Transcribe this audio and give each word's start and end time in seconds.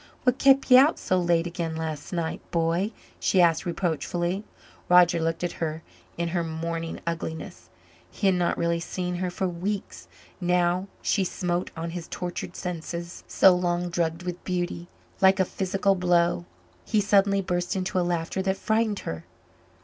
"What 0.23 0.39
kept 0.39 0.71
ye 0.71 0.77
out 0.79 0.97
so 0.97 1.19
late 1.19 1.45
again 1.45 1.75
last 1.75 2.11
night, 2.11 2.41
b'y?" 2.51 2.91
she 3.19 3.37
said 3.39 3.63
reproachfully. 3.67 4.43
Roger 4.89 5.19
looked 5.21 5.43
at 5.43 5.51
her 5.61 5.83
in 6.17 6.29
her 6.29 6.43
morning 6.43 6.99
ugliness. 7.05 7.69
He 8.09 8.25
had 8.25 8.35
not 8.35 8.57
really 8.57 8.79
seen 8.79 9.17
her 9.17 9.29
for 9.29 9.47
weeks. 9.47 10.07
Now 10.41 10.87
she 11.03 11.23
smote 11.23 11.69
on 11.77 11.91
his 11.91 12.07
tortured 12.07 12.55
senses, 12.55 13.23
so 13.27 13.55
long 13.55 13.91
drugged 13.91 14.23
with 14.23 14.43
beauty, 14.43 14.87
like 15.21 15.39
a 15.39 15.45
physical 15.45 15.93
blow. 15.93 16.45
He 16.83 16.99
suddenly 16.99 17.43
burst 17.43 17.75
into 17.75 17.99
a 17.99 17.99
laughter 18.01 18.41
that 18.41 18.57
frightened 18.57 19.01
her. 19.01 19.25